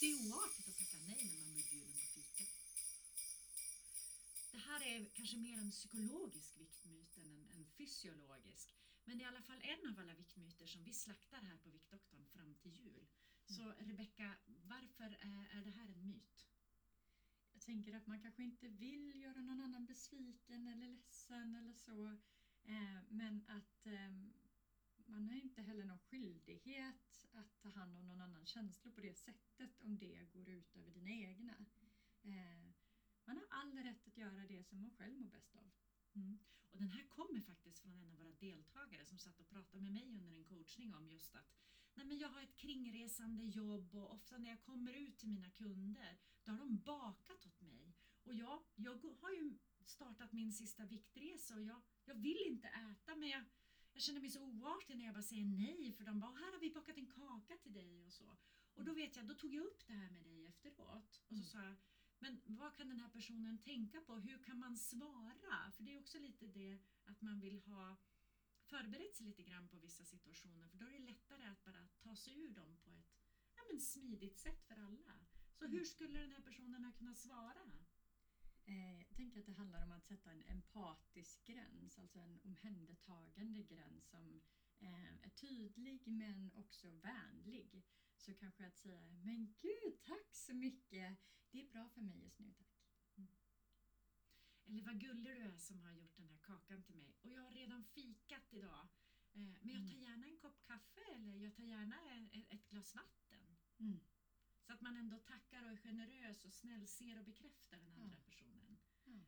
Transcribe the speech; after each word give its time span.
Det 0.00 0.06
är 0.06 0.16
oartigt 0.28 0.68
att 0.68 0.78
tacka 0.78 0.98
nej 1.06 1.30
när 1.32 1.40
man 1.40 1.52
blir 1.52 1.70
bjuden 1.70 1.92
på 1.92 2.06
fika. 2.14 2.44
Det 4.50 4.58
här 4.58 4.80
är 4.82 5.04
kanske 5.14 5.36
mer 5.36 5.58
en 5.58 5.70
psykologisk 5.70 6.56
viktmyt 6.56 7.16
än 7.16 7.30
en, 7.30 7.50
en 7.50 7.66
fysiologisk. 7.66 8.74
Men 9.04 9.18
det 9.18 9.24
är 9.24 9.26
i 9.26 9.28
alla 9.28 9.42
fall 9.42 9.60
en 9.62 9.90
av 9.90 9.98
alla 9.98 10.14
viktmyter 10.14 10.66
som 10.66 10.84
vi 10.84 10.94
slaktar 10.94 11.40
här 11.40 11.56
på 11.56 11.70
Viktdoktorn 11.70 12.24
fram 12.24 12.54
till 12.54 12.72
jul. 12.72 13.06
Så 13.46 13.62
Rebecka, 13.78 14.36
varför 14.46 15.04
är, 15.04 15.58
är 15.58 15.64
det 15.64 15.70
här 15.70 15.88
en 15.88 16.06
myt? 16.06 16.46
Jag 17.52 17.62
tänker 17.62 17.96
att 17.96 18.06
man 18.06 18.22
kanske 18.22 18.42
inte 18.42 18.68
vill 18.68 19.22
göra 19.22 19.40
någon 19.40 19.60
annan 19.60 19.86
besviken 19.86 20.66
eller 20.66 20.88
ledsen 20.88 21.54
eller 21.54 21.72
så. 21.72 22.06
Eh, 22.64 23.02
men 23.08 23.44
att 23.48 23.86
eh, 23.86 24.10
man 25.06 25.24
har 25.24 25.36
inte 25.36 25.62
heller 25.62 25.84
någon 25.84 25.98
hand 27.78 27.96
om 27.96 28.06
någon 28.06 28.20
annans 28.20 28.48
känslor 28.48 28.92
på 28.92 29.00
det 29.00 29.14
sättet 29.14 29.80
om 29.80 29.98
det 29.98 30.32
går 30.32 30.48
ut 30.48 30.76
över 30.76 30.90
dina 30.90 31.10
egna. 31.10 31.54
Eh, 32.22 32.72
man 33.24 33.36
har 33.36 33.46
all 33.50 33.78
rätt 33.78 34.06
att 34.06 34.16
göra 34.16 34.46
det 34.46 34.64
som 34.64 34.80
man 34.80 34.90
själv 34.90 35.18
mår 35.18 35.28
bäst 35.28 35.56
av. 35.56 35.70
Mm. 36.14 36.38
Och 36.70 36.78
den 36.78 36.90
här 36.90 37.06
kommer 37.08 37.40
faktiskt 37.40 37.78
från 37.78 37.94
en 37.94 38.10
av 38.10 38.18
våra 38.18 38.32
deltagare 38.32 39.04
som 39.04 39.18
satt 39.18 39.40
och 39.40 39.48
pratade 39.48 39.82
med 39.82 39.92
mig 39.92 40.18
under 40.18 40.36
en 40.36 40.44
coachning 40.44 40.94
om 40.94 41.08
just 41.08 41.34
att 41.34 41.54
Nej, 41.94 42.06
men 42.06 42.18
jag 42.18 42.28
har 42.28 42.42
ett 42.42 42.56
kringresande 42.56 43.44
jobb 43.44 43.94
och 43.94 44.12
ofta 44.12 44.38
när 44.38 44.50
jag 44.50 44.62
kommer 44.62 44.92
ut 44.92 45.18
till 45.18 45.28
mina 45.28 45.50
kunder 45.50 46.18
då 46.44 46.52
har 46.52 46.58
de 46.58 46.78
bakat 46.78 47.46
åt 47.46 47.60
mig. 47.60 47.94
Och 48.24 48.34
jag, 48.34 48.62
jag 48.74 49.04
har 49.20 49.30
ju 49.30 49.58
startat 49.84 50.32
min 50.32 50.52
sista 50.52 50.84
viktresa 50.84 51.54
och 51.54 51.62
jag, 51.62 51.80
jag 52.04 52.14
vill 52.14 52.42
inte 52.46 52.68
äta 52.68 53.16
men 53.16 53.28
jag, 53.28 53.44
jag 53.98 54.02
känner 54.02 54.20
mig 54.20 54.30
så 54.30 54.42
oartig 54.42 54.96
när 54.96 55.04
jag 55.04 55.14
bara 55.14 55.22
säger 55.22 55.44
nej 55.44 55.92
för 55.92 56.04
de 56.04 56.20
bara 56.20 56.32
här 56.32 56.52
har 56.52 56.60
vi 56.60 56.70
bakat 56.70 56.96
en 56.98 57.06
kaka 57.06 57.56
till 57.56 57.72
dig 57.72 58.04
och 58.04 58.12
så. 58.12 58.36
Och 58.74 58.84
då 58.84 58.92
vet 58.92 59.16
jag, 59.16 59.26
då 59.26 59.34
tog 59.34 59.54
jag 59.54 59.64
upp 59.64 59.86
det 59.86 59.92
här 59.92 60.10
med 60.10 60.22
dig 60.22 60.46
efteråt 60.46 61.22
och 61.28 61.28
så 61.28 61.34
Mm. 61.34 61.44
sa 61.44 61.62
jag 61.62 61.76
men 62.18 62.40
vad 62.46 62.76
kan 62.76 62.88
den 62.88 63.00
här 63.00 63.08
personen 63.08 63.58
tänka 63.58 64.00
på? 64.00 64.14
Hur 64.18 64.38
kan 64.38 64.58
man 64.58 64.76
svara? 64.76 65.72
För 65.76 65.82
det 65.82 65.94
är 65.94 65.98
också 65.98 66.18
lite 66.18 66.46
det 66.46 66.78
att 67.04 67.20
man 67.20 67.40
vill 67.40 67.58
ha 67.58 67.96
förberett 68.62 69.16
sig 69.16 69.26
lite 69.26 69.42
grann 69.42 69.68
på 69.68 69.76
vissa 69.76 70.04
situationer 70.04 70.68
för 70.68 70.78
då 70.78 70.86
är 70.86 70.92
det 70.92 70.98
lättare 70.98 71.44
att 71.44 71.64
bara 71.64 71.88
ta 71.88 72.16
sig 72.16 72.38
ur 72.38 72.50
dem 72.50 72.76
på 72.84 72.90
ett 72.90 73.16
ja, 73.54 73.62
men 73.70 73.80
smidigt 73.80 74.38
sätt 74.38 74.64
för 74.64 74.76
alla. 74.76 75.26
Så 75.58 75.66
hur 75.66 75.84
skulle 75.84 76.18
den 76.18 76.32
här 76.32 76.40
personen 76.40 76.84
ha 76.84 76.92
kunnat 76.92 77.18
svara? 77.18 77.72
Tänker 79.28 79.40
att 79.40 79.46
det 79.46 79.52
handlar 79.52 79.82
om 79.82 79.92
att 79.92 80.06
sätta 80.06 80.30
en 80.30 80.42
empatisk 80.42 81.44
gräns, 81.44 81.98
alltså 81.98 82.18
en 82.18 82.40
omhändertagande 82.40 83.62
gräns 83.62 84.08
som 84.08 84.40
eh, 84.78 85.12
är 85.26 85.30
tydlig 85.30 86.06
men 86.06 86.52
också 86.54 86.90
vänlig. 86.90 87.84
Så 88.16 88.34
kanske 88.34 88.66
att 88.66 88.76
säga 88.76 89.10
Men 89.10 89.54
gud, 89.58 90.02
tack 90.02 90.34
så 90.34 90.54
mycket! 90.54 91.18
Det 91.50 91.60
är 91.60 91.64
bra 91.68 91.88
för 91.88 92.00
mig 92.00 92.22
just 92.22 92.38
nu, 92.38 92.52
tack. 92.52 92.68
Eller 94.64 94.82
vad 94.82 95.00
gullig 95.00 95.36
du 95.36 95.42
är 95.42 95.58
som 95.58 95.80
har 95.80 95.92
gjort 95.92 96.16
den 96.16 96.28
här 96.28 96.38
kakan 96.38 96.82
till 96.82 96.96
mig. 96.96 97.16
Och 97.22 97.30
jag 97.32 97.42
har 97.42 97.50
redan 97.52 97.84
fikat 97.84 98.52
idag. 98.52 98.88
Eh, 99.32 99.56
Men 99.62 99.68
jag 99.68 99.90
tar 99.90 99.98
gärna 99.98 100.26
en 100.26 100.38
kopp 100.38 100.62
kaffe 100.66 101.00
eller 101.14 101.38
jag 101.44 101.56
tar 101.56 101.64
gärna 101.64 101.96
ett- 102.32 102.52
ett 102.52 102.68
glas 102.68 102.94
vatten. 102.94 103.56
Mm. 103.78 104.07
Så 104.68 104.74
att 104.74 104.80
man 104.80 104.96
ändå 104.96 105.18
tackar 105.18 105.62
och 105.62 105.70
är 105.70 105.76
generös 105.76 106.44
och 106.44 106.52
snäll, 106.52 106.86
ser 106.88 107.18
och 107.18 107.24
bekräftar 107.24 107.76
den 107.80 107.92
andra 107.92 108.16
Ja. 108.16 108.24
personen. 108.26 108.78
Ja. 109.04 109.26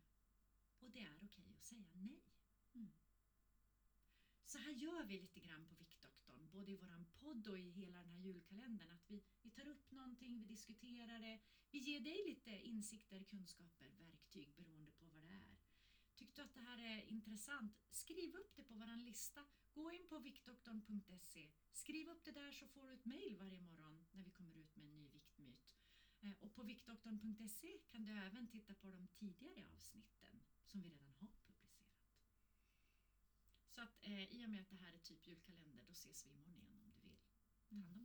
Och 0.78 0.91
det 0.91 1.00
är 1.00 1.19
okej 1.22 1.55
att 1.55 1.64
säga 1.64 1.94
nej. 1.94 2.20
Mm. 2.74 2.91
Så 4.44 4.58
här 4.58 4.72
gör 4.72 5.05
vi 5.05 5.18
lite 5.18 5.41
grann 5.41 5.66
på 5.66 5.74
Viktdoktorn, 5.74 6.48
både 6.50 6.70
i 6.72 6.77
våran 6.77 7.06
podd 7.06 7.48
och 7.48 7.58
i 7.58 7.70
hela 7.70 7.98
den 7.98 8.08
här 8.08 8.18
julkalendern. 8.18 8.91
Att 8.91 9.11
vi, 9.11 9.22
vi 9.42 9.50
tar 9.50 9.68
upp 9.68 9.91
någonting, 9.91 10.38
vi 10.38 10.44
diskuterar 10.44 11.20
det. 11.20 11.41
Vi 11.70 11.78
ger 11.78 12.00
dig 12.00 12.22
lite 12.27 12.50
insikter, 12.50 13.24
kunskaper, 13.24 13.91
verktyg 13.98 14.55
beroende 14.56 14.92
på 14.92 15.06
vad 15.06 15.22
det 15.22 15.28
är. 15.28 15.56
Tyckte 16.17 16.30
du 16.40 16.45
att 16.45 16.55
det 16.55 16.61
här 16.61 16.78
är 16.78 17.02
intressant? 17.08 17.73
Skriv 17.90 18.34
upp 18.34 18.56
det 18.56 18.64
på 18.64 18.74
våran 18.74 19.05
lista. 19.05 19.46
Gå 19.73 19.90
in 19.92 20.06
på 20.08 20.18
viktdoktorn.se. 20.18 21.51
Skriv 21.73 22.08
upp 22.08 22.24
det 22.24 22.33
där 22.33 22.52
så 22.52 22.67
får 22.68 22.86
du 22.86 22.95
ett 22.95 23.05
mejl 23.05 23.36
varje 23.36 23.61
morgon 23.61 24.06
när 24.12 24.23
vi 24.24 24.30
kommer 24.30 24.55
ut 24.56 24.77
med 24.77 24.86
en 24.86 24.95
ny 24.95 25.08
viktmyt. 25.08 25.73
Eh, 26.20 26.33
Och 26.40 26.55
på 26.55 26.62
viktdoktorn.se 26.62 27.78
kan 27.90 28.05
du 28.05 28.12
även 28.12 28.48
titta 28.48 28.74
på 28.74 28.90
de 28.90 29.08
tidigare 29.08 29.67
avsnitten 29.67 30.42
som 30.64 30.83
vi 30.83 30.89
redan 30.90 31.06
har 31.08 31.28
publicerat. 31.28 31.96
Så 33.68 33.80
att 33.80 34.05
eh, 34.07 34.24
i 34.24 34.46
och 34.46 34.51
med 34.51 34.61
att 34.61 34.70
det 34.70 34.77
här 34.77 34.92
är 34.92 34.98
typ 34.98 35.27
julkalender, 35.27 35.84
då 35.86 35.92
ses 35.92 36.27
vi 36.27 36.30
imorgon 36.30 36.67
igen 36.67 36.83
om 36.83 36.90
du 36.90 37.01
vill. 37.01 37.18
Ta 37.68 37.77
hand 37.77 37.84
om 37.84 37.92
tills 37.92 37.98
dess. 37.98 37.99